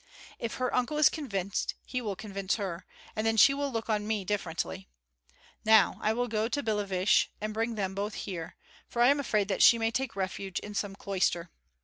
If 0.39 0.55
her 0.55 0.73
uncle 0.73 0.97
is 0.97 1.09
convinced 1.09 1.75
he 1.85 2.01
will 2.01 2.15
convince 2.15 2.55
her, 2.55 2.87
and 3.15 3.27
then 3.27 3.37
she 3.37 3.53
will 3.53 3.69
look 3.71 3.87
on 3.87 4.07
me 4.07 4.25
differently. 4.25 4.87
Now 5.63 5.99
I 6.01 6.11
will 6.11 6.27
go 6.27 6.47
to 6.47 6.63
Billeviche 6.63 7.27
and 7.39 7.53
bring 7.53 7.75
them 7.75 7.93
both 7.93 8.15
here, 8.15 8.55
for 8.87 9.03
I 9.03 9.09
am 9.09 9.19
afraid 9.19 9.47
that 9.49 9.61
she 9.61 9.77
may 9.77 9.91
take 9.91 10.15
refuge 10.15 10.57
in 10.57 10.73
some 10.73 10.95
cloister. 10.95 11.51